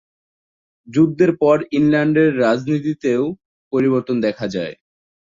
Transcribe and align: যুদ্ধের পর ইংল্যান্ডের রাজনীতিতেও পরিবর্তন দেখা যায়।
যুদ্ধের 0.87 1.31
পর 1.41 1.57
ইংল্যান্ডের 1.77 2.29
রাজনীতিতেও 2.39 3.23
পরিবর্তন 3.73 4.15
দেখা 4.25 4.45
যায়। 4.55 4.73